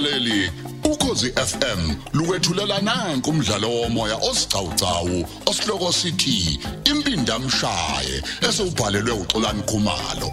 mlaleli 0.00 0.52
ukhosi 0.84 1.32
FM 1.32 1.94
lukwethulela 2.12 2.80
nanku 2.80 3.30
umdlalo 3.30 3.70
womoya 3.70 4.16
osiqhawqhawo 4.16 5.28
osihloko 5.46 5.92
sithi 5.92 6.60
impindi 6.84 7.30
amshaye 7.32 8.22
esubhalelwe 8.48 9.12
uXolani 9.12 9.62
Khumalo 9.62 10.30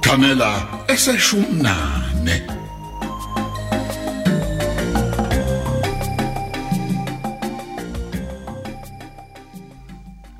Kamela 0.00 0.52
eseshumnane 0.88 2.36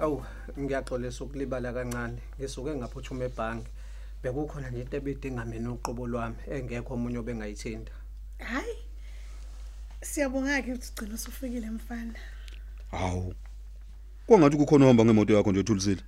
Awu 0.00 0.22
ngiyaxolisa 0.58 1.24
ukulibala 1.24 1.72
kancane. 1.72 2.18
Ngisuke 2.38 2.74
ngaphuthuma 2.74 3.24
ebhange. 3.24 3.70
Bekukhona 4.22 4.70
nje 4.70 4.80
into 4.80 4.96
ebidinga 4.96 5.44
mina 5.44 5.72
uqobo 5.72 6.06
lwami 6.06 6.36
engekho 6.50 6.94
omunye 6.94 7.18
obengayithinta. 7.18 7.92
Hayi. 8.38 8.76
Siyabonga 10.00 10.62
ke 10.62 10.72
ukuthi 10.72 10.90
ugcina 10.92 11.14
usufikile 11.14 11.70
mfana. 11.70 12.14
Hawu. 12.90 13.34
Kwangathi 14.26 14.56
kukhona 14.56 14.84
ohamba 14.84 15.04
ngemoto 15.04 15.34
yakho 15.34 15.50
nje 15.50 15.60
ethulisile. 15.60 16.02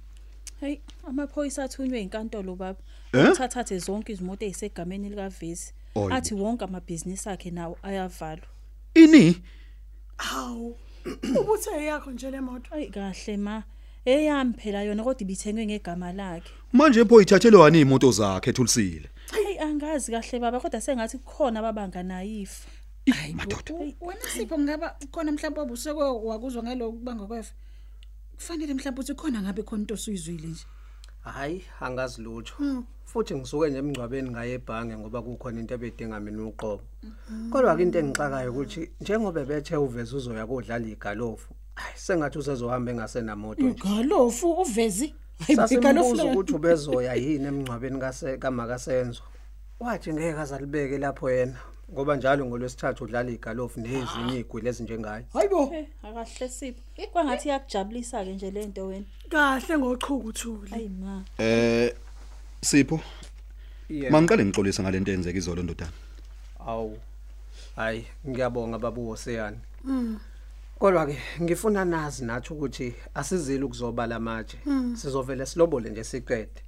Hey, 0.61 0.79
amaphoyisa 1.09 1.65
athunywe 1.65 2.01
inkantolo 2.01 2.55
baba. 2.57 2.79
Eh? 3.13 3.33
Uthathathe 3.33 3.79
zonke 3.79 4.13
izimoto 4.13 4.47
ezisegameni 4.47 5.09
likaVesi. 5.09 5.75
Hayi 5.95 6.09
bo. 6.09 6.15
Athi 6.15 6.35
wonke 6.35 6.65
amabhizinisi 6.65 7.29
akhe 7.29 7.51
nawo 7.51 7.79
ayavalwa. 7.83 8.47
Ini? 8.95 9.43
Hawu. 10.17 10.77
Ubuthe 11.41 11.85
yakho 11.85 12.11
nje 12.11 12.31
le 12.31 12.41
moto. 12.41 12.75
Ayi 12.75 12.91
kahle 12.91 13.37
ma. 13.37 13.63
Eyami 14.07 14.53
phela 14.53 14.83
yona 14.83 15.03
kodwa 15.03 15.23
ibithengwe 15.23 15.67
ngegama 15.67 16.13
lakhe. 16.13 16.53
Manje 16.73 17.05
pho 17.05 17.23
ithathelwe 17.23 17.61
wani 17.61 17.81
imoto 17.81 18.11
zakhe 18.13 18.51
ethulisile. 18.51 19.09
Hey 19.33 19.59
angazi 19.61 20.13
kahle 20.13 20.41
baba 20.41 20.61
kodwa 20.61 20.81
sengathi 20.81 21.19
kukhona 21.19 21.61
ababanga 21.61 22.03
nayifa. 22.03 22.69
Hayi 23.11 23.35
madoda. 23.35 23.75
wena 24.01 24.27
sipho 24.37 24.59
ngaba 24.59 24.97
khona 25.11 25.33
mhlawumbe 25.33 25.61
obuseke 25.61 26.01
wakuzwa 26.01 26.63
ngaloku 26.63 26.99
kubanga 26.99 27.27
kwefa 27.27 27.55
kufanele 28.37 28.75
mhlawumbe 28.75 29.01
uthi 29.01 29.15
khona 29.15 29.43
ngabe 29.43 29.63
khona 29.63 29.83
into 29.83 29.95
osuyizwile 29.95 30.49
nje 30.49 30.65
Hayi, 31.25 31.65
angazi 31.81 32.23
lutho. 32.23 32.85
Futhi 33.05 33.35
ngisuke 33.35 33.71
nje 33.71 33.79
emngcwabeni 33.79 34.31
ngaye 34.31 34.55
ebhange 34.55 34.97
ngoba 34.97 35.23
kukhona 35.23 35.61
into 35.61 35.75
ebedinga 35.75 36.21
mina 36.21 36.45
uqobo. 36.45 36.85
Kodwa 37.51 37.77
ke 37.77 37.83
into 37.83 37.99
engixakayo 37.99 38.53
ukuthi 38.53 38.91
njengoba 39.01 39.45
bethe 39.45 39.77
uveze 39.77 40.17
uzoya 40.17 40.47
kodlala 40.47 40.87
igalofu. 40.87 41.55
Hayi, 41.75 41.95
sengathi 41.97 42.39
usezohamba 42.39 42.93
engasenamoto 42.93 43.63
nje. 43.63 43.83
galofu 43.83 44.53
uvezi 44.53 45.15
hayi 45.39 45.57
Sasimbuza 45.57 45.75
igalofu 45.91 46.27
ukuthi 46.29 46.55
ubezoya 46.59 47.15
yini 47.15 47.47
emngcwabeni 47.47 47.99
kase 48.01 48.37
kamakasenzo. 48.39 49.23
Wathi 49.81 50.13
ngeke 50.13 50.39
azalibeke 50.41 50.99
lapho 50.99 51.31
yena 51.31 51.57
ngoba 51.93 52.17
njalo 52.17 52.47
ngolwesithathu 52.47 53.05
udlala 53.05 53.31
igalofu 53.31 53.81
nezinye 53.81 54.39
igwili 54.41 54.69
ezinjengayo. 54.69 55.25
hayibo 55.33 55.67
Hey 55.67 55.85
akahle 56.03 56.49
sipho. 56.49 56.81
Kwangathi 57.13 57.49
yakujabulisa 57.49 58.25
ke 58.25 58.33
nje 58.33 58.51
lento 58.51 58.87
wena. 58.87 59.05
Kahle 59.29 59.79
ngochuku 59.79 60.29
uthuli. 60.29 60.75
Ayi 60.75 60.89
ma. 60.89 61.25
Eh 61.39 61.95
Sipho, 62.61 63.01
Yeah. 63.89 64.13
mangiqale 64.13 64.45
ngixolisa 64.45 64.83
ngalento 64.83 65.11
eyenzeka 65.11 65.39
izolo 65.39 65.63
ndodana. 65.63 65.93
Awu. 66.67 66.99
Hayi, 67.77 68.07
ngiyabonga 68.29 68.79
babu 68.79 69.07
Hoseyani. 69.07 69.59
Kodwa 70.79 71.07
ke 71.07 71.19
ngifuna 71.43 71.85
nazi 71.85 72.25
nathi 72.25 72.53
ukuthi 72.53 72.95
asizile 73.15 73.65
ukuzobala 73.65 74.21
manje. 74.21 74.59
Sizovela 74.95 75.47
silobole 75.47 75.91
nje 75.91 76.05
siqede. 76.05 76.61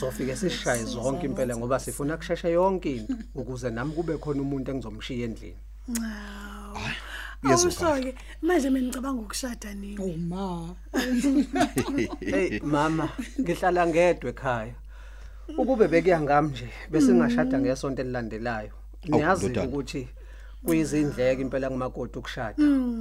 Sofike 0.00 0.36
sishaye 0.36 0.84
zonke 0.84 1.26
impela 1.26 1.56
ngoba 1.56 1.78
sifuna 1.78 2.16
kusheshe 2.16 2.50
yonke 2.50 2.96
into 2.96 3.14
ukuze 3.40 3.70
nami 3.70 3.92
kube 3.92 4.18
khona 4.18 4.42
umuntu 4.42 4.70
engizomshiya 4.70 5.24
endlini. 5.24 5.56
Awusoke 7.42 8.14
manje 8.42 8.70
mina 8.70 8.86
ngicabanga 8.86 9.22
ukushada 9.22 9.74
nini. 9.74 9.98
uma 9.98 10.74
Hey 12.20 12.60
mama, 12.60 13.08
ngihlala 13.40 13.86
ngedwe 13.86 14.30
ekhaya. 14.30 14.74
Ukube 15.58 15.88
bekuyangami 15.88 16.50
nje 16.50 16.68
bese 16.90 17.12
ngashada 17.12 17.58
ngesonto 17.58 18.02
elilandelayo. 18.02 18.72
Niyazi 19.04 19.48
ndodana. 19.48 19.68
ukuthi 19.68 20.08
kuyizindleke 20.66 21.42
impela 21.42 21.68
kumakoti 21.70 22.18
ukushada. 22.18 22.56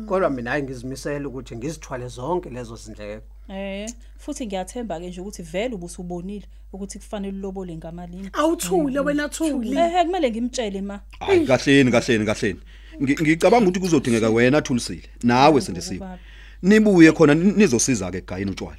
Kodwa 0.08 0.30
mina 0.30 0.52
hayi 0.52 0.64
ngizimisela 0.64 1.28
ukuthi 1.28 1.56
ngizithwale 1.56 2.08
zonke 2.08 2.50
lezo 2.50 2.76
zindleko. 2.76 3.24
Eh 3.50 3.90
futhi 4.18 4.46
ngiyathemba 4.46 5.00
ke 5.00 5.08
nje 5.08 5.22
ukuthi 5.22 5.44
vele 5.44 5.76
ubusubonile 5.76 6.46
ukuthi 6.74 7.00
kufanele 7.00 7.38
ulobole 7.38 7.76
ngamalini. 7.78 8.30
Awuthule 8.34 9.00
wena 9.00 9.30
thuli. 9.30 9.78
Eh 9.78 10.06
kumele 10.06 10.32
ngimtshele 10.32 10.82
ma. 10.82 11.00
Hayi 11.20 11.46
kahleni 11.46 11.92
kahleni 11.92 12.26
kahleni. 12.26 12.60
Ngi- 13.02 13.22
Ngicabanga 13.22 13.68
ukuthi 13.68 13.80
kuzodingeka 13.80 14.30
wena 14.30 14.62
thulisile. 14.62 15.10
Nawe 15.24 15.62
sendisiwe. 15.62 16.00
baba. 16.00 16.20
Nibuye 16.62 17.12
khona 17.12 17.34
ni- 17.36 17.52
nizosiza 17.52 18.12
ke 18.12 18.18
egayini 18.18 18.52
utshwala. 18.52 18.78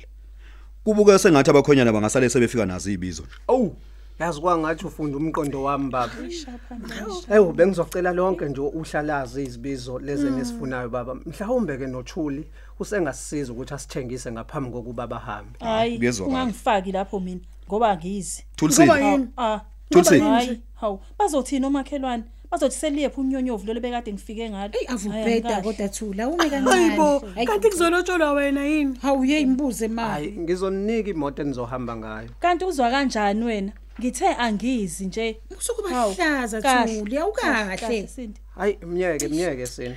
Kubuke 0.84 1.18
sengathi 1.18 1.50
abakhonyana 1.50 1.92
bangasale 1.92 2.28
sebefika 2.28 2.66
nazo 2.66 2.90
izibizo 2.90 3.22
nje. 3.22 3.32
Awu, 3.48 3.76
yazi 4.18 4.40
kwangathi 4.40 4.86
ufunda 4.86 5.16
umqondo 5.18 5.62
wami 5.62 5.90
baba. 5.90 6.12
Shapha 6.30 6.74
manje. 6.78 7.26
Hayi 7.28 7.52
bengizocela 7.52 8.12
lonke 8.12 8.44
nje 8.48 8.60
uhlalazi 8.60 9.42
izibizo 9.42 9.98
lezi 9.98 10.30
nesifunayo 10.30 10.88
baba. 10.88 11.14
Mhlawumbe 11.14 11.78
ke 11.78 11.86
nothuli 11.86 12.44
usengasisiza 12.80 13.52
ukuthi 13.52 13.74
asithengise 13.74 14.32
ngaphambi 14.32 14.70
kokuba 14.70 15.06
bahambe. 15.06 15.58
Hayi 15.60 15.98
Kuyezwakala. 15.98 16.38
ungangifaki 16.38 16.92
lapho 16.92 17.20
mina 17.20 17.40
ngoba 17.68 17.96
ngizi. 17.96 18.44
Thulisile. 18.56 18.86
Ngoba 18.86 19.00
yini? 19.00 19.28
Ah, 19.36 19.60
Thulisile. 19.90 20.20
hayi, 20.20 20.60
hawu, 20.74 21.00
bazothina 21.18 21.66
omakhelwane. 21.66 22.24
Bazothi 22.50 22.74
seliyephi 22.76 23.20
unyonyovu 23.20 23.66
lo 23.74 23.80
bekade 23.80 24.12
ngifike 24.12 24.50
ngalo. 24.50 24.72
eyi 24.74 24.86
Hayi, 24.86 24.94
avubheda 24.94 25.48
angikahle. 25.56 25.62
kodwa 25.62 25.88
thula 25.88 26.28
ume 26.28 26.48
Hayibo, 26.48 27.20
kancane 27.20 27.46
kanti 27.46 27.68
kuzolotsholwa 27.70 28.32
wena 28.32 28.64
yini? 28.64 28.98
hawu 29.02 29.24
ye 29.24 29.40
imbuze 29.40 29.88
ma 29.88 30.02
Hayi 30.02 30.32
ngizoninika 30.32 31.10
imoto 31.10 31.42
enizohamba 31.42 31.96
ngayo. 31.96 32.28
Kanti 32.40 32.64
uzwa 32.64 32.90
kanjani 32.90 33.44
wena? 33.44 33.72
Ngithe 34.00 34.28
angizi 34.28 35.06
nje. 35.06 35.40
usukuba 35.58 35.88
Hawu, 35.88 36.14
hlaza 36.14 36.62
kahle, 36.62 37.00
thuli 37.00 37.18
awukahle 37.18 37.76
kahle, 37.76 38.06
Sindi. 38.08 38.40
Hayi 38.54 38.78
myeke 38.86 39.28
myeke 39.28 39.66
sini. 39.66 39.96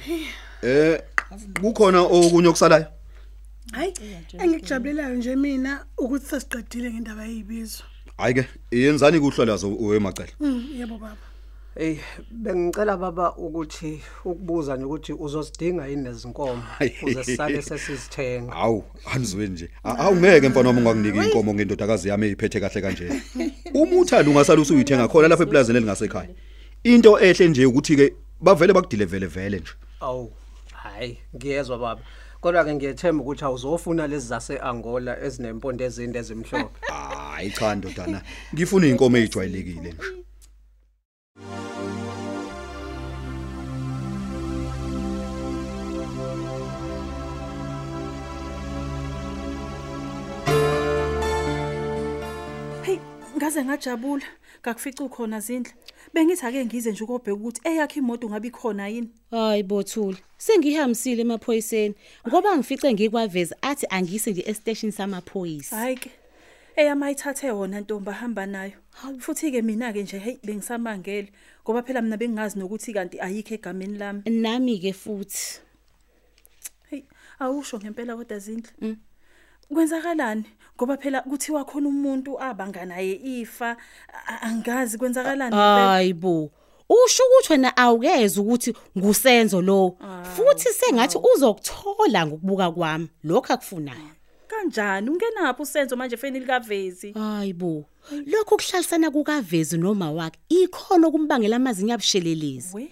Eh 0.62 1.02
kukhona 1.62 2.02
okunye 2.02 2.48
okusalayo? 2.48 2.86
Hayi, 3.72 3.94
engikujabulelayo 4.38 5.16
nje 5.16 5.36
mina 5.36 5.86
ukuthi 5.98 6.26
sesiqedile 6.26 6.92
ngendaba 6.92 7.26
yezibizo. 7.26 7.84
Hayi 8.18 8.34
ke, 8.34 8.48
yenzani 8.72 9.20
kuhlalazo 9.20 9.76
wemacela. 9.76 10.34
Mm, 10.40 10.68
yebo 10.78 10.98
baba. 10.98 11.29
Hey 11.80 11.98
bengicela 12.32 12.98
baba 12.98 13.36
ukuthi 13.36 14.02
ukubuza 14.26 14.76
nje 14.76 14.86
ukuthi 14.86 15.14
uzosidinga 15.14 15.88
yini 15.88 16.02
nezinkomo 16.02 16.64
ukuze 17.02 17.24
sisale 17.24 17.62
sesizithenga. 17.62 18.54
Hawu, 18.54 18.84
anizwe 19.14 19.48
nje. 19.48 19.70
Awungeke 19.84 20.50
mfana 20.50 20.68
wami 20.68 20.80
ungakuniki 20.80 21.18
inkomo 21.18 21.54
ngendodakazi 21.54 22.10
yami 22.10 22.26
eziphethe 22.26 22.60
kahle 22.60 22.82
kanje. 22.82 23.22
Uma 23.74 23.96
uthanda 23.96 24.32
ungasala 24.32 24.62
usuyithenga 24.62 25.08
khona 25.08 25.28
lapha 25.28 25.44
eplazini 25.44 25.78
elingasekhaya. 25.78 26.30
Into 26.84 27.20
ehle 27.20 27.48
nje 27.48 27.66
ukuthi 27.66 27.96
ke 27.96 28.14
bavele 28.42 28.74
bakudile 28.74 29.06
vele 29.06 29.60
nje. 29.60 29.72
Awu, 30.00 30.32
hayi 30.74 31.18
ngiyezwa 31.36 31.78
baba. 31.78 32.02
Kodwa 32.42 32.66
ke 32.66 32.74
ngiyethemba 32.74 33.24
ukuthi 33.24 33.46
awuzofuna 33.46 34.08
lezi 34.08 34.28
zase 34.28 34.60
Angola 34.60 35.24
ezinempondo 35.24 35.86
ezinde 35.86 36.20
ezimhlophe. 36.20 36.80
Hayi 36.82 37.52
cha 37.52 37.76
ndodana, 37.76 38.22
ngifuna 38.54 38.88
inkomo 38.88 39.18
ezijwayelekile 39.18 39.94
nje. 39.94 40.20
Ngaze 53.40 53.66
ngajabula. 53.66 54.26
Ngakufica 54.62 55.02
ukhona 55.04 55.40
zindle. 55.40 55.74
Bengithi 56.14 56.46
ake 56.46 56.66
ngize 56.66 56.92
nje 56.92 57.04
ukobheka 57.04 57.34
ukuthi 57.34 57.62
eyakhe 57.64 58.00
imoto 58.00 58.30
ngabe 58.30 58.48
ikhona 58.48 58.88
yini. 58.88 59.10
Hayi 59.32 59.64
bothuli. 59.64 60.18
Sengihambisile 60.38 61.22
emaphoyiseni 61.22 61.96
ngoba 62.28 62.58
ngifice 62.58 62.94
ngikwaveza 62.94 63.56
athi 63.62 63.86
angise 63.90 64.32
nje 64.32 64.44
estation 64.48 64.92
samaphoyisa. 64.92 65.76
Hayi 65.76 65.96
ke. 65.96 66.12
Eyamayithathe 66.76 67.52
wona 67.52 67.80
ntombi 67.80 68.10
ahamba 68.10 68.46
nayo. 68.46 68.74
Futhi 69.20 69.52
ke 69.52 69.62
mina 69.62 69.94
ke 69.94 70.04
nje 70.04 70.20
hey 70.20 70.38
bengisamangele 70.44 71.32
ngoba 71.64 71.84
phela 71.84 72.02
mina 72.02 72.18
bengazi 72.18 72.60
nokuthi 72.60 72.94
kanti 72.94 73.20
ayikho 73.20 73.54
egameni 73.54 73.98
lami. 73.98 74.22
Nami 74.26 74.80
ke 74.80 74.94
futhi. 74.94 75.60
Hey, 76.90 77.04
awusho 77.40 77.80
ngempela 77.80 78.16
kodwa 78.16 78.40
zindle. 78.40 78.98
Kwenzakalani? 79.74 80.44
Ngoba 80.78 80.98
phela 80.98 81.22
kuthiwa 81.22 81.66
khona 81.66 81.90
umuntu 81.90 82.40
abanga 82.42 82.86
naye 82.86 83.14
ifa. 83.14 83.78
Angazi 84.42 84.98
kwenzakalani. 84.98 85.56
Hayibo. 85.56 86.52
Usho 86.90 87.24
ukuthi 87.24 87.54
wena 87.54 87.78
awukeze 87.78 88.40
ukuthi 88.42 88.74
ngusenzo 88.98 89.62
lo. 89.62 89.96
Futhi 90.36 90.70
sengathi 90.74 91.18
uzokuthola 91.36 92.28
ngokubuka 92.28 92.72
kwami 92.72 93.10
lokho 93.24 93.54
akufunayo. 93.54 94.19
Kanjani? 94.50 95.10
Ungenaphi 95.10 95.62
usenzo 95.62 95.96
manje 95.96 96.16
efeni 96.16 96.40
likavezi? 96.40 97.12
Hayibo 97.14 97.86
lokho 98.26 98.58
kuhlalisana 98.58 99.12
kukavezi 99.12 99.78
noma 99.78 100.12
wakhe 100.12 100.40
ikhono 100.50 101.12
kumbangela 101.12 101.56
amazinyo 101.56 101.94
abushelelezi. 101.94 102.76
We. 102.76 102.92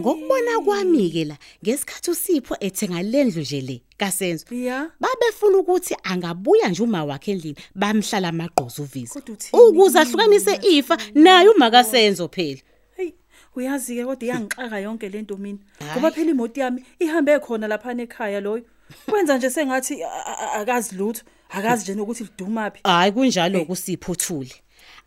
Ngokubona 0.00 0.60
kwami 0.64 1.10
ke 1.10 1.24
la 1.24 1.36
ngesikhathi 1.64 2.10
usipho 2.10 2.56
ethenga 2.60 3.02
lendlu 3.02 3.40
nje 3.42 3.60
le 3.60 3.82
kasenzo 3.96 4.44
ya. 4.50 4.90
babefuna 5.00 5.58
ukuthi 5.58 5.96
angabuya 6.02 6.68
nje 6.68 6.82
uma 6.82 7.04
wakhe 7.04 7.32
endlini 7.32 7.56
bamhlala 7.74 8.28
amagqozo 8.28 8.82
uvisi. 8.82 9.12
Kodwa 9.12 9.34
uthini? 9.34 9.62
ukuze 9.62 9.98
ahlukanise 9.98 10.60
ifa 10.62 10.98
naye 11.14 11.48
uma 11.48 11.70
kasenzo 11.70 12.28
phela. 12.28 12.60
Hey 12.96 13.12
uyazi 13.56 13.96
ke 13.96 14.04
kodwa 14.04 14.24
iyangixaka 14.24 14.78
yonke 14.78 15.08
lento 15.08 15.36
mina. 15.36 15.58
Ngoba 15.92 16.10
phela 16.10 16.30
imoto 16.30 16.60
yami 16.60 16.84
ihambe 16.98 17.38
khona 17.38 17.68
lapha 17.68 17.92
ekhaya 17.92 18.40
loyo. 18.40 18.64
Kwenza 19.10 19.36
nje 19.38 19.50
sengathi 19.50 20.02
a- 20.04 20.08
a- 20.26 20.38
a- 20.38 20.52
akazi 20.52 20.96
lutho 20.96 21.22
akazi 21.50 21.82
nje 21.82 21.94
nokuthi 21.94 22.24
lidumaphi 22.24 22.80
hayi 22.84 23.12
kunjalo 23.12 23.64
kusipho 23.64 24.14
thule 24.14 24.52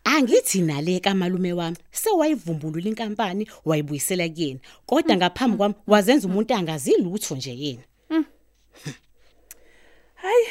angithi 0.04 0.62
nale 0.62 1.00
kamalume 1.00 1.52
wami 1.52 1.76
sewayivumbulula 1.92 2.88
inkampani 2.88 3.48
wayibuyisela 3.64 4.28
kuyena. 4.28 4.60
Kodwa 4.86 5.16
ngaphambi 5.16 5.56
kwami 5.56 5.74
wazenza 5.86 6.28
umuntu 6.28 6.54
angazi 6.54 6.92
lutho 6.96 7.36
nje 7.36 7.54
yena. 7.58 7.82
Hayi. 10.14 10.46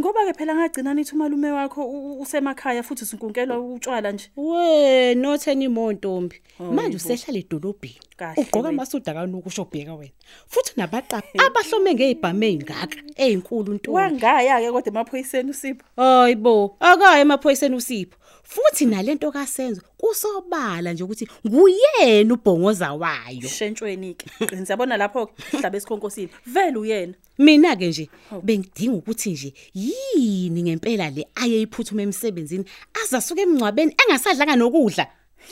Ngoba 0.00 0.26
ke 0.26 0.32
phela 0.38 0.54
ngagcina 0.54 0.94
nithi 0.94 1.14
umalume 1.14 1.50
wakho 1.50 1.82
usemakhaya 2.22 2.82
futhi 2.82 3.04
usinkunkelwa 3.04 3.58
utshwala 3.58 4.12
nje? 4.12 4.30
We 4.36 5.14
notheni 5.14 5.64
imontombi 5.64 6.36
manje 6.58 6.96
usehlala 6.96 7.38
edolobheni. 7.38 7.98
Ugqoka 8.36 8.68
amasuda 8.68 9.14
kanuku 9.14 9.48
ushobheka 9.48 9.94
wena. 9.94 10.12
Futhi 10.46 10.72
nabaqaphi 10.76 11.38
abahlome 11.46 11.94
ngezibhamu 11.94 12.44
ezingaka 12.44 12.98
ezinkulu 13.16 13.74
ntombi. 13.74 13.96
Wangaya 13.96 14.60
ke 14.60 14.70
kodwa 14.70 14.88
emaphoyiseni 14.92 15.50
usipho? 15.50 15.84
Hayibo 15.96 16.76
akaye 16.80 17.20
emaphoyiseni 17.22 17.76
usipho. 17.76 18.18
Futhi 18.48 18.86
nalento 18.86 19.30
kasenzo 19.32 19.82
kusobala 19.96 20.92
nje 20.92 21.04
ukuthi 21.04 21.28
nguyena 21.46 22.34
ubhongoza 22.34 22.92
wayo. 22.92 23.48
Shentshweni 23.48 24.14
ke 24.14 24.46
qinisa. 24.46 24.72
Yabona 24.72 24.96
lapho 24.96 25.26
ke 25.26 25.56
hlabe 25.58 25.78
esikhonkosini. 25.78 26.28
Vele 26.46 26.78
uyena. 26.78 27.14
Mina 27.38 27.76
ke 27.76 27.88
nje 27.88 28.10
bengidinga 28.42 28.96
ukuthi 28.96 29.30
nje 29.30 29.54
yini 29.74 30.62
ngempela 30.62 31.10
le 31.10 31.26
aye 31.34 31.62
iphuthume 31.62 32.02
emsebenzini 32.02 32.64
azasuka 33.02 33.42
emncwabeni 33.42 33.94
engasadlanga 34.00 34.56
nokudla? 34.56 35.06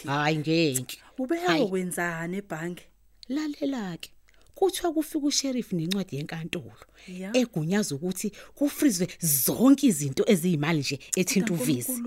Hayi 0.06 0.36
ngeke. 0.38 0.98
Ubeya 1.18 1.48
Hayi. 1.48 1.68
kwenzani 1.68 2.36
ebhange? 2.36 2.82
Lalela 3.28 3.96
ke 4.00 4.10
kuthiwa 4.56 4.92
kufika 4.92 5.26
usheriff 5.26 5.72
nencwadi 5.72 6.16
yenkantolo 6.16 6.72
Ya. 7.20 7.30
egunyaza 7.36 7.94
ukuthi 7.94 8.32
kufrizwe 8.54 9.08
zonke 9.20 9.86
izinto 9.86 10.24
eziyimali 10.26 10.78
nje 10.78 10.98
ethinta 11.16 11.54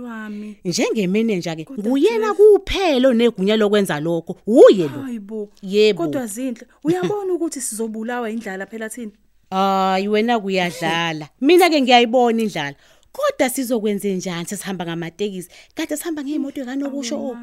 wami. 0.04 0.57
Njengemanager 0.66 1.56
ke 1.56 1.66
nguyena 1.72 2.34
kuphela 2.34 3.13
negunya 3.13 3.56
lokwenza 3.56 4.00
lokho. 4.00 4.36
Uye 4.48 4.88
lo. 4.88 5.01
Hayibo 5.01 5.50
Yebo. 5.62 6.04
kodwa 6.04 6.28
zinhle. 6.28 6.68
Uyabona 6.84 7.34
ukuthi 7.34 7.62
sizobulawa 7.62 8.30
indlala 8.31 8.66
phela 8.66 8.90
thina? 8.90 9.12
Hayi 9.52 10.07
wena 10.07 10.40
kuyadlala. 10.40 11.30
Mina 11.42 11.69
ke 11.69 11.81
ngiyayibona 11.81 12.42
indlala. 12.42 12.75
Kodwa 13.12 13.50
sizokwenze 13.50 14.16
njani? 14.16 14.45
Sesihamba 14.48 14.86
ngamatekisi. 14.86 15.50
Kade 15.75 15.98
sihamba 15.98 16.24
ngeemoto 16.24 16.66
kanokusho 16.66 17.38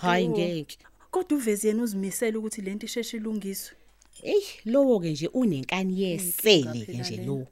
hayi 0.00 0.28
ngeke. 0.28 0.78
Kodwa 1.10 1.38
uvezi 1.38 1.68
yena 1.68 1.82
uzimisela 1.82 2.38
ukuthi 2.38 2.62
lento 2.62 2.86
isheshe 2.86 3.16
ilungiswe. 3.16 3.76
Ey 4.22 4.42
lowo 4.64 5.00
ke 5.00 5.10
nje 5.10 5.28
unenkani 5.34 6.02
yesele 6.02 6.84
ke 6.86 6.92
phela 6.92 6.98
nje 7.00 7.16
lena. 7.16 7.26
lo. 7.26 7.46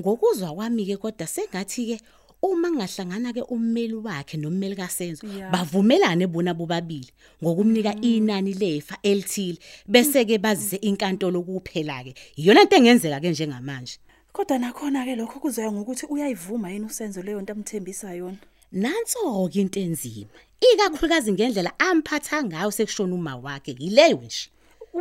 Ngokuzwa 0.00 0.54
kwami 0.54 0.86
ke 0.86 0.96
kodwa 0.96 1.26
sengathi 1.26 1.86
ke 1.86 2.00
uma 2.42 2.70
ngahlangana 2.70 3.32
ke 3.32 3.42
ummeli 3.48 3.94
wakhe 3.94 4.36
nommeli 4.36 4.76
kaSenzo 4.76 5.26
Ya. 5.26 5.50
bavumelane 5.50 6.26
bona 6.26 6.54
bobabili 6.54 7.10
ngokumnika 7.42 7.94
inani 8.00 8.54
lefa 8.54 8.98
elithile 9.02 9.58
bese 9.88 10.24
ke 10.24 10.38
bazise 10.38 10.76
inkantolo 10.76 11.42
kuphela 11.42 12.04
ke. 12.04 12.14
Iyona 12.36 12.62
into 12.62 12.76
engenzeka 12.76 13.20
ke 13.20 13.30
njengamanje. 13.30 13.98
kodwa 14.32 14.58
nakhona 14.58 15.04
ke 15.04 15.16
lokho 15.16 15.40
kuzoya 15.40 15.72
ngokuthi 15.72 16.06
uyayivuma 16.06 16.70
yini 16.70 16.84
usenzo 16.86 17.22
leyo 17.22 17.40
nto 17.40 17.52
amthembisa 17.52 18.14
yona 18.14 18.36
Nanso 18.72 19.48
ke 19.48 19.60
into 19.60 19.80
enzima. 19.80 20.28
Ikakhulukazi 20.60 21.32
ngendlela 21.32 21.72
amphatha 21.78 22.42
ngayo 22.44 22.70
sekushona 22.70 23.14
uma 23.14 23.36
wakhe 23.36 23.76
yileyo 23.78 24.16
nje. 24.24 24.50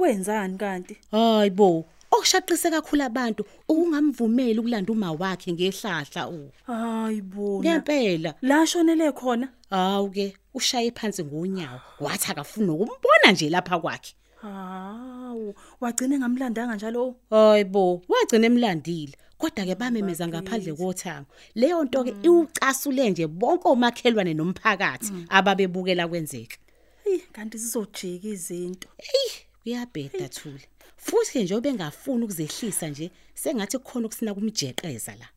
Wenzani 0.02 0.58
kanti 0.58 0.98
Hayibo, 1.12 1.86
okushaqise 2.12 2.70
kakhulu 2.72 3.04
abantu 3.04 3.46
ukungamvumeli 3.70 4.60
ukulanda 4.60 4.92
uma 4.94 5.12
wakhe 5.12 5.52
ngehlahla 5.54 6.28
u. 6.30 6.52
hayibona 6.68 7.60
Ngempela. 7.70 8.34
la 8.42 8.66
shonele 8.68 9.12
khona 9.12 9.48
Hawu 9.70 10.10
ke 10.10 10.34
ushaye 10.54 10.92
phansi 10.92 11.24
ngonyawo 11.24 11.80
wathi 12.00 12.32
akafuni 12.32 12.70
ukumbona 12.70 13.32
nje 13.32 13.50
lapha 13.50 13.80
kwakhe. 13.80 14.14
hawu 14.42 15.54
wagcina 15.82 16.16
engamlandanga 16.16 16.76
njalo 16.76 17.16
Hayibo, 17.30 18.02
wagcina 18.10 18.46
emlandile. 18.48 19.14
Kodwa 19.38 19.66
ke 19.66 19.76
bamemeza 19.76 20.28
ngaphandle 20.28 20.74
kothango. 20.74 21.28
Leyo 21.56 21.84
nto 21.84 22.04
ke 22.04 22.14
iwucasule 22.24 23.10
nje 23.10 23.28
bonke 23.28 23.68
omakhelwane 23.68 24.34
nomphakathi 24.34 25.12
ababebukela 25.30 26.08
kwenzeka. 26.08 26.58
hey 27.04 27.20
kanti 27.34 27.60
sizojika 27.60 28.28
izinto 28.28 28.88
Ey, 28.98 29.32
kuyabheda 29.66 30.30
thule. 30.30 30.62
Futhi 30.98 31.32
ke 31.32 31.44
nje 31.44 31.56
obengafuni 31.56 32.24
ukuzehlisa 32.24 32.88
nje 32.90 33.12
sengathi 33.34 33.78
kukhona 33.78 34.06
ukusina 34.08 34.34
kumjeqeza 34.34 35.16
la. 35.16 35.28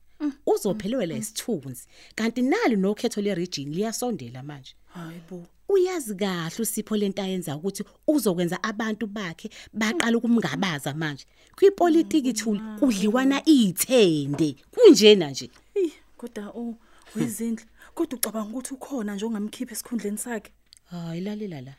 Uzophelelwa 0.46 1.16
isithunzi. 1.16 1.86
Kanti 2.14 2.42
nali 2.42 2.76
nokhetho 2.76 3.20
le 3.20 3.34
region 3.34 3.72
liyasondela 3.72 4.42
manje. 4.42 4.74
hayibo 4.94 5.46
uyazi 5.68 6.14
kahle 6.14 6.62
usipho 6.62 6.96
lento 6.96 7.22
ayenza 7.22 7.56
ukuthi 7.56 7.84
uzokwenza 8.06 8.62
abantu 8.62 9.06
bakhe 9.06 9.50
baqala 9.72 10.18
ukumngabaza 10.18 10.94
manje. 10.94 11.24
Kwipolitiki 11.56 12.32
thuli 12.32 12.60
kudliwana 12.78 13.42
izithende 13.48 14.56
kunjena 14.70 15.30
nje. 15.30 15.50
Hey 15.74 15.90
kodwa 16.16 16.48
oh 16.54 16.74
wezindle 17.16 17.66
kodwa 17.94 18.18
ucabanga 18.18 18.50
ukuthi 18.50 18.74
ukhona 18.74 19.14
nje 19.14 19.24
ongamkhipha 19.24 19.72
esikhundleni 19.72 20.18
sakhe? 20.18 20.52
Hayi 20.90 21.20
lalela 21.20 21.60
la. 21.60 21.74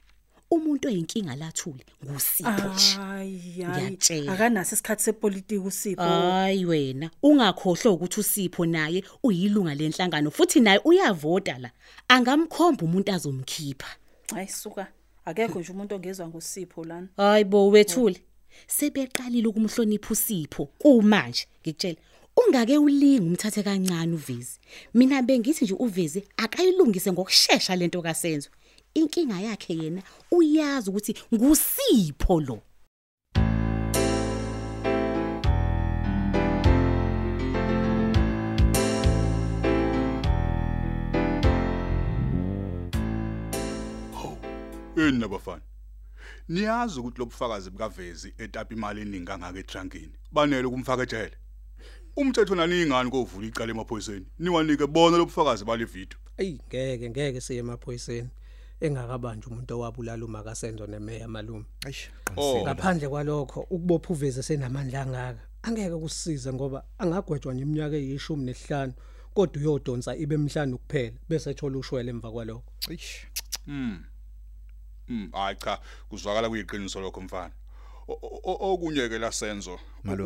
Umuntu 0.52 0.88
oyinkinga 0.88 1.36
lathuli 1.36 1.86
ngusipho 2.06 2.52
nje. 2.74 2.96
Hayi 2.96 3.66
Ngiyatshela. 3.70 4.26
hayi 4.26 4.30
akanaso 4.30 4.76
isikhathi 4.76 5.04
sepolitiki 5.04 5.58
usipho. 5.58 6.02
Hayi 6.04 6.66
wena 6.66 7.10
ungakhohlwa 7.24 7.92
ukuthi 7.94 8.20
usipho 8.20 8.66
naye 8.66 9.04
uyilunga 9.24 9.76
lenhlangano 9.76 10.32
futhi 10.32 10.60
naye 10.60 10.82
uyavota 10.84 11.58
la. 11.58 11.72
Angamkhomba 12.08 12.86
umuntu 12.86 13.12
azomkhipha. 13.12 13.88
Hayi 14.34 14.48
suka. 14.48 14.88
Akekho 15.26 15.60
nje 15.60 15.72
umuntu 15.72 15.96
ongezwa 15.96 16.28
ngosipho 16.28 16.84
lana. 16.84 17.08
Hayibo 17.18 17.70
wethule. 17.70 18.22
Sebeqalile 18.68 19.48
ukumhlonipha 19.48 20.12
usipho 20.12 20.66
kumanje 20.66 21.46
ngikutshela 21.62 21.98
ungake 22.48 22.78
ulinga 22.78 23.24
umthathe 23.24 23.64
kancane 23.64 24.14
uvezi 24.14 24.60
mina 24.94 25.22
bengithi 25.22 25.66
nje 25.66 25.74
uvezi 25.74 26.24
akayilungise 26.38 27.12
ngokusheshsha 27.12 27.76
lento 27.76 28.02
kasenzo. 28.02 28.50
Inkinga 29.00 29.40
yakhe 29.40 29.74
yena 29.74 30.02
uyazi 30.32 30.90
ukuthi 30.90 31.16
ngusipho 31.34 32.40
lo 32.42 32.60
Yini 44.98 45.20
nabafana? 45.20 45.62
Niyazi 46.50 47.00
ukuthi 47.00 47.20
lobufakazi 47.20 47.70
bukavezi 47.70 48.34
etapa 48.38 48.74
imali 48.74 49.02
eningi 49.02 49.26
kangaka 49.26 49.60
etrankini. 49.60 50.14
Banele 50.32 50.68
ukumfaka 50.68 51.04
ejele. 51.04 51.38
Umthetho 52.16 52.56
nani 52.56 52.82
ingani 52.82 53.12
kovula 53.12 53.48
icala 53.48 53.72
emaphoyiseni? 53.72 54.26
Niwanike 54.40 54.88
bona 54.88 55.18
lobufakazi 55.18 55.66
bale 55.66 55.86
video. 55.86 56.20
Ey 56.38 56.60
ngeke 56.68 57.10
ngeke 57.10 57.42
siye 57.42 57.60
emaphoyiseni 57.60 58.30
engakabanje 58.82 59.48
umuntu 59.48 59.74
owabulala 59.76 60.26
uma 60.26 60.44
kasenzo 60.44 60.88
nemeya 60.88 61.28
malume. 61.28 61.66
Eish. 61.86 62.10
Oh. 62.38 62.62
Ngaphandle 62.64 63.10
kwalokho 63.10 63.60
ukubopha 63.62 64.14
uveze 64.14 64.44
senamandla 64.44 65.02
angaka. 65.02 65.44
Angeke 65.64 65.96
kusisize 65.96 66.54
ngoba 66.54 66.84
angagwetshwa 66.98 67.54
iminyaka 67.54 67.96
eyishumi 67.96 68.44
nesihlanu 68.46 68.94
kodwa 69.34 69.62
uyodonsa 69.62 70.16
ibe 70.16 70.36
emhlanu 70.36 70.78
kuphela 70.78 71.18
bese 71.30 71.50
ethola 71.52 71.78
ushwele 71.78 72.10
emva 72.10 72.32
kwalokho. 72.32 72.72
Eish. 72.90 73.28
Mm, 73.68 75.30
hayi 75.32 75.56
cha, 75.56 75.80
kuzwakala 76.10 76.50
kuyiqiniso 76.50 77.00
lokho 77.02 77.22
mfana. 77.22 77.54
O- 78.10 78.42
o- 78.44 78.74
Okunye 78.74 79.10
ke 79.10 79.20
lasenzo. 79.20 79.80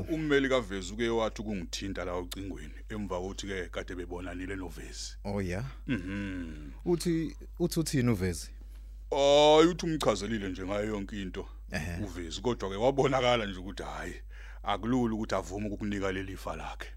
Ummeli 0.09 0.49
kavezi 0.49 0.93
uke 0.93 1.09
wathi 1.09 1.41
ukungithinta 1.41 2.05
la 2.05 2.17
ucingweni 2.17 2.73
emva 2.89 3.19
kokuthi 3.19 3.47
ke 3.47 3.69
kade 3.71 3.95
bebonanile 3.95 4.55
novezi. 4.55 5.17
Oh 5.25 5.41
yeah. 5.41 5.65
Mhm. 5.87 6.71
Uthi 6.85 7.35
uthi 7.59 7.79
uthini 7.79 8.09
uvezi? 8.11 8.49
Hayi 9.11 9.67
uthi 9.67 9.85
umchazelile 9.85 10.49
nje 10.49 10.65
ngayo 10.65 10.85
yonke 10.85 11.21
into. 11.21 11.45
Uvezi 12.03 12.41
kodwa 12.41 12.69
ke 12.69 12.75
wabonakala 12.75 13.45
nje 13.45 13.59
ukuthi 13.59 13.83
hayi 13.83 14.13
akulula 14.63 15.15
ukuthi 15.15 15.35
avume 15.35 15.67
ukukunika 15.67 16.11
leli 16.11 16.37
fa 16.37 16.55
lakhe. 16.55 16.87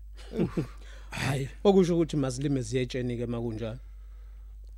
hayi 1.11 1.49
okusho 1.64 1.95
ukuthi 1.95 2.16
mazilime 2.16 2.62
ziyetsheni 2.62 3.16
ke 3.16 3.26
makunjalo 3.26 3.78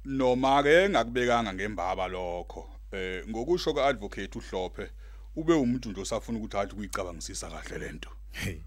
noma 0.05 0.63
ke 0.63 0.89
ngakubekanga 0.89 1.55
ngembaba 1.55 2.09
lokho 2.09 2.69
eh 2.93 3.25
ngokusho 3.29 3.75
kaadvocate 3.75 4.39
uhlophe 4.39 4.91
ube 5.39 5.55
umuntu 5.55 5.91
nje 5.91 6.01
osafuna 6.01 6.39
ukuthi 6.39 6.57
athi 6.57 6.75
kuyicabangisisa 6.75 7.51
kahle 7.51 7.79
lento 7.79 8.11
Hey. 8.33 8.59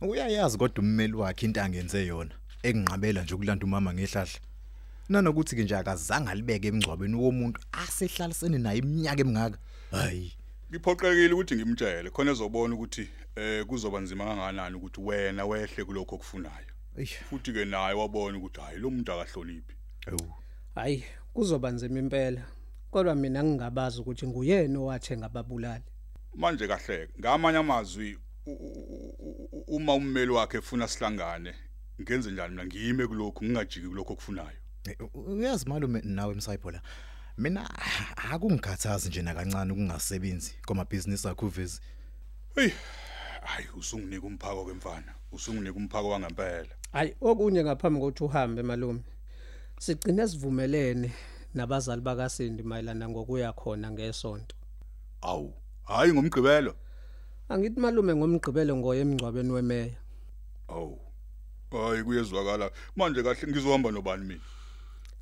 Uyayazi 0.00 0.58
kodwa 0.58 0.82
ummeli 0.84 1.12
wakhe 1.12 1.46
into 1.46 1.62
angenze 1.62 2.06
yona 2.06 2.34
ekunqabela 2.62 3.22
nje 3.22 3.34
ukulanda 3.34 3.64
umama 3.64 3.94
ngehlahla. 3.94 4.40
Nanokuthi 5.08 5.56
ke 5.56 5.62
nje 5.64 5.76
akazange 5.76 6.30
alibeke 6.30 6.68
emngcwabeni 6.68 7.16
womuntu 7.16 7.60
asehlalisene 7.72 8.58
naye 8.58 8.78
iminyaka 8.78 9.20
emingaka. 9.20 9.58
Hayi. 9.90 10.32
ngiphoqelekile 10.70 11.34
ukuthi 11.34 11.54
ngimtshele 11.56 12.10
khona 12.10 12.30
ezobona 12.32 12.74
ukuthi 12.74 13.08
eh 13.36 13.64
kuzoba 13.66 14.00
nzima 14.00 14.24
kangakanani 14.24 14.76
ukuthi 14.76 15.00
wena 15.00 15.46
wehle 15.46 15.84
kulokho 15.84 16.14
okufunayo 16.14 16.72
Eish. 16.96 17.14
futhi 17.30 17.52
ke 17.52 17.64
naye 17.64 17.94
wabona 17.94 18.38
ukuthi 18.38 18.60
hayi 18.60 18.78
lo 18.78 18.90
muntu 18.90 19.12
akahloniphi 19.12 19.74
Ewu. 20.06 20.32
hayi 20.74 21.04
kuzoba 21.34 21.70
nzima 21.70 21.98
impela 21.98 22.42
kodwa 22.90 23.14
mina 23.14 23.44
ngingabazi 23.44 24.00
ukuthi 24.00 24.26
nguyena 24.26 24.78
owathenga 24.78 25.26
ababulali 25.26 25.84
manje 26.36 26.68
kahle 26.68 27.08
ngamanye 27.20 27.58
amazwi 27.58 28.18
u- 28.46 28.50
u- 28.50 29.16
u- 29.18 29.48
u- 29.52 29.64
uma 29.76 29.94
ummeli 29.94 30.30
wakhe 30.30 30.58
efuna 30.58 30.88
sihlangane 30.88 31.54
ngenze 32.02 32.30
njani 32.30 32.50
mina 32.50 32.66
ngiyime 32.66 33.06
kulokho 33.06 33.44
ngingajiki 33.44 33.86
kulokho 33.88 34.12
okufunayo 34.12 34.58
Eh, 34.88 34.96
u- 35.14 35.20
Uyazi 35.20 35.68
malume 35.68 36.00
nawe 36.04 36.32
emsayipho 36.32 36.70
la. 36.70 36.82
Mina 37.38 37.68
akungikhathazi 38.32 39.08
nje 39.08 39.22
nakancane 39.22 39.72
ukungasebenzi 39.72 40.54
kwamabhizinisi 40.66 41.28
akho 41.28 41.46
uvezi. 41.46 41.80
hey 42.54 42.70
hayi 43.42 43.66
usunginika 43.78 44.26
umphako 44.26 44.64
kwemfana 44.64 45.14
usunginika 45.32 45.76
umphako 45.76 46.08
wangempela 46.08 46.68
hayi 46.92 47.14
okunye 47.20 47.64
ngaphambi 47.64 48.00
kokuthi 48.00 48.24
uhambe 48.24 48.62
malume 48.62 49.00
sigcine 49.78 50.28
sivumelene 50.28 51.12
nabazali 51.54 52.00
bakaSindi 52.02 52.62
mayelana 52.62 53.08
ngokuya 53.08 53.52
khona 53.52 53.90
ngesonto 53.90 54.56
awu 55.20 55.54
hayi 55.86 56.12
ngomgqibelo. 56.12 56.74
Angithi 57.48 57.80
malume 57.80 58.14
ngomgqibelo 58.14 58.76
ngoye 58.76 59.00
emngcwabeni 59.00 59.52
wemeya. 59.52 59.96
Awu 60.68 60.98
hayi 61.70 62.02
kuyezwakala. 62.04 62.70
Manje 62.96 63.22
kahle 63.22 63.48
ngizohamba 63.48 63.90
nobani 63.90 64.24
mina? 64.24 64.44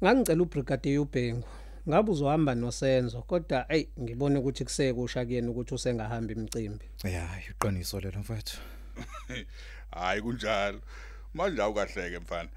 Ngangicela 0.03 0.43
ubrigadier 0.43 1.01
uBhengu. 1.01 1.49
Ngabe 1.89 2.11
uzohamba 2.11 2.55
nosenzo 2.55 3.23
kodwa 3.23 3.67
hey 3.69 3.87
ngibone 4.01 4.39
ukuthi 4.39 4.65
kusekusha 4.65 5.25
kuyena 5.25 5.51
ukuthi 5.51 5.75
usengahamba 5.75 6.33
imicimbi. 6.33 6.85
Ya, 7.05 7.29
iqiniso 7.51 8.01
lelo 8.01 8.21
mfethu. 8.21 8.59
hayi 9.91 10.23
kunjalo. 10.23 10.81
Manje 11.35 11.63
awukahleke 11.63 12.19
mfana. 12.19 12.49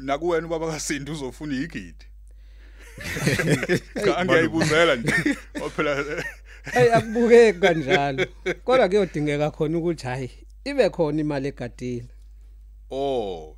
Nakuwena 0.00 0.46
ubaba 0.46 0.72
kaSindi 0.72 1.10
uzofuna 1.10 1.54
igidi? 1.54 2.06
Cha 4.04 4.24
ngiyayibuzela 4.24 4.96
nje 4.96 5.12
ophela 5.62 6.24
hey 6.72 6.94
akubukeki 6.94 7.60
kanjalo. 7.60 8.26
Kodwa 8.64 8.88
kuyodingeka 8.88 9.50
khona 9.50 9.78
ukuthi 9.78 10.06
hayi 10.06 10.30
ibe 10.64 10.90
khona 10.90 11.20
imali 11.20 11.48
egadile. 11.48 12.08
Oh 12.90 13.56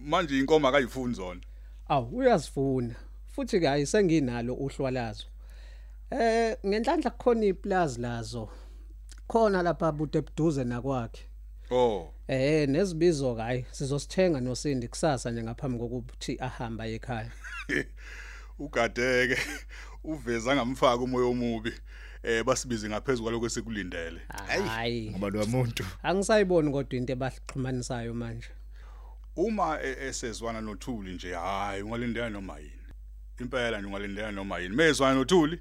manje 0.00 0.38
inkomo 0.38 0.68
akayifuni 0.68 1.14
zona? 1.14 1.40
Awu 1.88 2.16
uyazifuna. 2.16 2.94
Futhi 3.26 3.60
ke 3.60 3.66
hayi 3.66 3.86
senginalo 3.86 4.54
uhlwalazo 4.54 5.26
eh 6.10 6.56
ngenhlanhla 6.66 7.10
kukhona 7.10 7.46
iplaza 7.46 8.00
lazo. 8.00 8.48
Khona 9.28 9.62
lapha 9.62 9.92
bude 9.92 10.18
ebuduze 10.18 10.64
nakwakhe. 10.64 11.22
Oh. 11.70 12.14
Eh 12.28 12.68
nezibizo 12.68 13.34
ke 13.34 13.42
hayi 13.42 13.64
sizosithenga 13.70 14.40
nosindi 14.40 14.88
kusasa 14.88 15.30
nje 15.30 15.42
ngaphambi 15.42 15.78
kokuthi 15.78 16.36
ahamba 16.40 16.86
ekhaya. 16.86 17.30
ugadeke 18.64 19.38
uveza 20.04 20.54
ngamfaka 20.56 21.02
umoya 21.02 21.26
omubi 21.26 21.72
eh 22.22 22.44
basibize 22.44 22.88
ngaphezulu 22.88 23.22
kwaloko 23.24 23.46
esikulindele 23.46 24.20
hayi. 24.28 25.10
Ngoba 25.10 25.30
lo 25.30 25.46
muntu 25.46 25.84
angisayiboni 26.02 26.70
kodwa 26.72 26.98
into 26.98 27.12
ebahlixhumanisayo 27.12 28.14
manje. 28.14 28.48
Uma 29.36 29.78
e- 29.82 30.06
esezwana 30.08 30.60
nothuli 30.60 31.14
nje 31.14 31.34
hayi 31.34 31.82
ungalindela 31.82 32.30
noma 32.30 32.58
yini? 32.58 32.88
Impela 33.40 33.78
nje 33.78 33.86
ungalindela 33.86 34.32
noma 34.32 34.58
yini? 34.58 34.76
Mezwana 34.76 35.14
nothuli? 35.14 35.58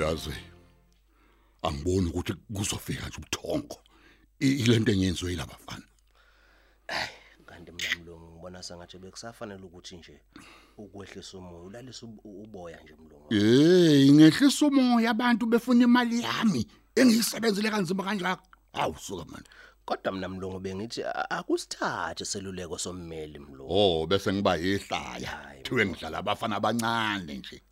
Uyazi 0.00 0.30
angiboni 1.62 2.06
ukuthi 2.10 2.32
kuzofika 2.54 3.06
nje 3.08 3.16
ubuthongo. 3.18 3.78
I- 4.40 4.56
ilento 4.62 4.92
enyenziwe 4.92 5.30
yilabafana 5.30 5.82
kanti 7.46 7.72
mina 7.72 7.88
mlungu 8.02 8.30
ngibona 8.32 8.62
sengathi 8.62 8.98
bekusafanele 8.98 9.62
ukuthi 9.64 9.96
nje 9.96 10.20
ukwehlisa 10.78 11.38
umoya 11.38 11.62
ulalise 11.62 12.06
ub- 12.06 12.20
uboya 12.24 12.80
nje 12.82 12.94
mlungu 12.94 13.26
hey 13.30 14.10
ngehlisa 14.12 14.66
umoya 14.66 15.10
abantu 15.10 15.46
befuna 15.46 15.84
imali 15.84 16.22
yami 16.22 16.66
engiyisebenzile 16.94 17.70
kanzima 17.70 18.02
kanjalo 18.04 18.38
hawu 18.72 18.96
suka 18.98 19.24
manje. 19.24 19.50
Kodwa 19.84 20.12
mina 20.12 20.28
mlungu 20.28 20.60
bengithi 20.60 21.02
a- 21.04 21.30
akusithathe 21.30 22.24
seluleko 22.24 22.78
sommeli 22.78 23.38
mlungu 23.38 23.72
oh 23.72 24.06
bese 24.06 24.32
ngiba 24.32 24.56
yihlaya. 24.56 25.28
Hayi, 25.30 25.62
thiwe 25.62 25.86
ngidlala 25.86 26.18
abafana 26.18 26.56
abancane 26.56 27.34
nje. 27.38 27.62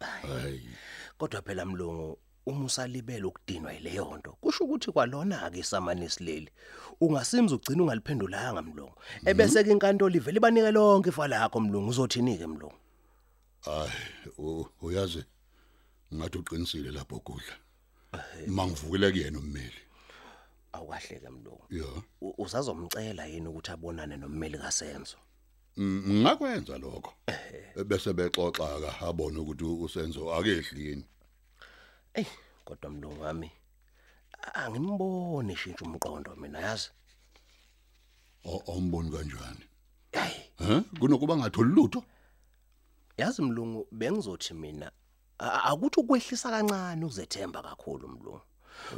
Hayi. 0.00 0.68
Kodwa 1.18 1.42
phela 1.42 1.64
mlungu 1.64 2.18
uma 2.46 2.64
usalibele 2.64 3.24
ukudinwa 3.24 3.72
yileyo 3.72 4.16
nto. 4.18 4.32
Kusho 4.40 4.64
ukuthi 4.64 4.92
kwalona 4.92 5.50
ke 5.50 5.58
isamanisi 5.58 6.24
leli 6.24 6.50
ungasimza 7.00 7.54
ugcina 7.54 7.82
ungaliphendulanga 7.82 8.62
mlungu. 8.62 8.94
Ebese 9.24 9.64
ke 9.64 9.70
inkantolo 9.70 10.16
ivele 10.16 10.36
ibanike 10.36 10.70
lonke 10.70 11.08
ifa 11.08 11.28
lakho 11.28 11.60
mlungu 11.60 11.90
uzothini 11.90 12.38
ke 12.38 12.46
mlungu? 12.46 12.74
Hayi 13.60 14.66
uyazi 14.82 15.24
ngathi 16.14 16.38
uqinisile 16.38 16.90
lapho 16.90 17.20
kudla. 17.20 17.54
Mangivukile 18.46 19.10
kuyena 19.10 19.38
ummeli. 19.38 19.80
Awukahleke 20.72 21.28
mlungu. 21.28 21.64
Ya 21.70 21.84
U- 22.20 22.34
usazomcela 22.38 23.26
yini 23.26 23.48
ukuthi 23.48 23.70
abonane 23.70 24.16
nommeli 24.16 24.58
kasenzo. 24.58 25.16
Ngakwenza 25.80 26.78
lokho 26.78 27.12
bese 27.86 28.12
bexoxa 28.12 28.80
ka 28.80 29.06
abone 29.06 29.38
ukuthi 29.38 29.64
usenzo 29.64 30.34
akehli 30.34 30.86
yini 30.88 31.04
Ey, 32.14 32.26
kodwa 32.64 32.90
mlungu 32.90 33.22
wami 33.22 33.50
angimboni 34.54 35.56
shintsha 35.56 35.84
umqondo 35.84 36.36
mina 36.36 36.60
yazi. 36.60 36.90
O- 38.44 38.62
awumboni 38.68 39.10
kanjani 39.10 39.64
Hayi, 40.12 40.34
ha 40.58 40.82
kunokuba 41.00 41.36
ngatholi 41.36 41.74
lutho 41.74 42.04
yazi 43.18 43.42
mlungu 43.42 43.88
bengizothi 43.92 44.54
mina 44.54 44.92
akuthi 45.38 46.00
ukwehlisa 46.00 46.50
kancane 46.50 47.04
uzethemba 47.04 47.62
kakhulu 47.62 48.08
mlungu. 48.08 48.40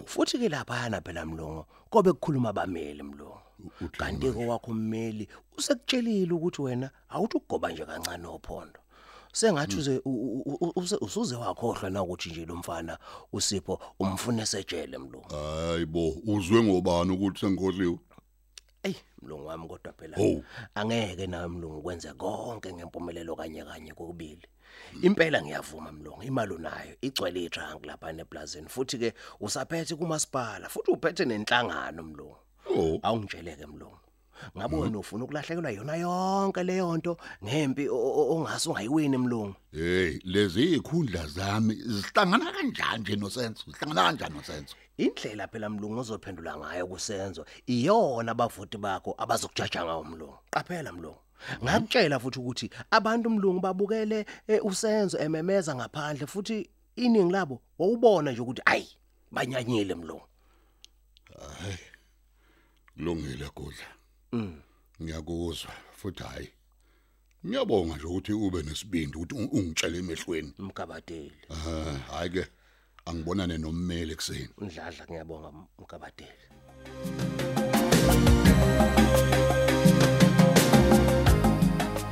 Futhi 0.05 0.39
ke 0.39 0.49
lapha 0.49 1.01
phela 1.05 1.27
mlungu 1.27 1.65
kobe 1.91 2.13
kukhuluma 2.13 2.49
abameli 2.51 3.03
mlungu. 3.03 3.41
Uthini 3.65 3.89
Kanti 3.99 4.33
ke 4.33 4.47
wakho 4.47 4.71
ummeli 4.71 5.29
usekutshelile 5.59 6.33
ukuthi 6.33 6.63
wena 6.63 6.91
awuthi 7.09 7.37
ukugoba 7.37 7.73
nje 7.73 7.85
kancane 7.87 8.27
ophondo. 8.27 8.81
Sengathi 9.33 9.77
uze 9.77 10.01
u- 10.05 10.43
u- 10.47 10.59
u- 10.61 10.73
use- 10.81 10.99
usuze 11.01 11.35
wakhohlwa 11.37 11.91
na 11.91 12.03
ukuthi 12.03 12.31
nje 12.31 12.47
lo 12.47 12.57
mfana 12.57 12.99
usipho 13.33 13.81
umfune 14.01 14.43
esejele 14.43 14.99
mlungu. 14.99 15.29
hayibo 15.35 16.09
uzwe 16.27 16.63
ngobani 16.63 17.13
ukuthi 17.13 17.41
sengikhodliwe 17.41 17.99
Ey 18.83 18.95
mlungu 19.23 19.47
wami 19.47 19.69
kodwa 19.69 19.93
phela 19.93 20.17
Hawu. 20.17 20.45
angeke 20.75 21.27
nawe 21.27 21.49
mlungu 21.49 21.83
kwenze 21.83 22.13
konke 22.13 22.73
ngempumelelo 22.73 23.37
kanye 23.37 23.65
kanye 23.65 23.93
kokubili. 23.95 24.47
Impela 25.03 25.43
ngiyavuma 25.43 25.93
mlungu 25.93 26.23
imali 26.23 26.55
unayo 26.55 26.97
igcwele 27.01 27.45
itrunk 27.45 27.87
lapha 27.87 28.13
neplazini 28.13 28.69
futhi 28.69 28.99
ke 28.99 29.15
usaphethe 29.41 29.95
kumasipala 29.97 30.69
futhi 30.69 30.91
uphethe 30.91 31.25
nenhlangano 31.25 32.03
mlungu. 32.03 32.37
Oh 32.71 32.99
Awungitsheleke 33.03 33.67
mlungu. 33.67 33.97
Ngabe 34.57 34.77
wena 34.77 34.99
ufuna 34.99 35.25
ukulahlekelwa 35.25 35.71
yona 35.71 35.97
yonke 35.97 36.63
leyo 36.63 36.97
nto 36.97 37.17
ngempi 37.45 37.89
o- 37.89 37.97
o- 37.97 38.37
ongase 38.37 38.69
ungayiwini 38.71 39.17
mlungu. 39.19 39.55
hey 39.73 40.19
lezi 40.25 40.63
ikhundla 40.75 41.27
zami 41.27 41.75
zihlangana 41.75 42.53
kanjani 42.53 43.01
nje 43.01 43.17
nosenzo 43.17 43.63
zihlangana 43.67 44.03
kanjani 44.03 44.35
nosenzo 44.35 44.75
Indlela 44.99 45.49
phela 45.49 45.69
mlungu 45.71 46.01
ozophendula 46.01 46.57
ngayo 46.57 46.87
kusenzo 46.87 47.45
iyona 47.67 48.33
abavuti 48.33 48.79
bakho 48.79 49.15
abazokujaja 49.19 49.85
ngawo 49.85 50.05
mlungu. 50.05 50.39
Qaphela 50.51 50.93
mlungu. 50.93 51.19
Ngakutshela 51.65 52.19
futhi 52.19 52.39
ukuthi 52.39 52.71
abantu 52.91 53.31
mlungu 53.31 53.61
babukele 53.61 54.27
eh, 54.49 54.65
usenzo 54.65 55.19
ememeza 55.19 55.75
ngaphandle 55.75 56.27
futhi 56.27 56.71
iningi 56.97 57.33
labo 57.33 57.61
wawubona 57.79 58.33
nje 58.33 58.41
ukuthi 58.41 58.63
ayi 58.65 58.89
banyanyile 59.33 59.95
mlungu. 59.95 60.23
Kulungile 62.97 63.49
kudla 63.55 63.87
Mm. 64.33 64.61
ngiyakuzwa 65.03 65.71
futhi 65.97 66.23
hayi 66.23 66.49
ngiyabonga 67.47 67.97
nje 67.97 68.07
ukuthi 68.07 68.33
ube 68.33 68.63
nesibindi 68.63 69.17
ukuthi 69.19 69.35
ung- 69.35 69.51
ungitshele 69.53 69.99
emehlweni. 69.99 70.53
Mgabadeli. 70.59 71.33
Eh 71.51 72.01
hayi 72.11 72.31
ke 72.31 72.47
angibonane 73.07 73.59
nommeli 73.59 74.13
ekseni 74.13 74.49
ndladla 74.59 75.05
ngiyabonga 75.07 75.49
mgabadeli. 75.79 76.45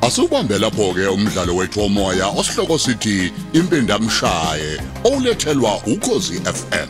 Asubambe 0.03 0.59
lapho 0.59 0.93
ke 0.95 1.07
umdlalo 1.09 1.57
wethu 1.57 1.81
womoya 1.81 2.27
osihloko 2.29 2.79
sithi 2.79 3.33
impindamshaye 3.53 4.81
olethelwa 5.05 5.77
ukhozi 5.87 6.41
FM 6.41 6.89